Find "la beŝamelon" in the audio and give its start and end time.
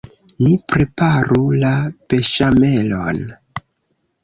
1.65-3.23